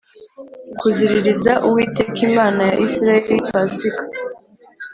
kuziriririza 0.79 1.51
Uwiteka 1.67 2.19
Imana 2.29 2.61
ya 2.69 2.75
Isirayeli 2.85 3.43
Pasika 3.49 4.03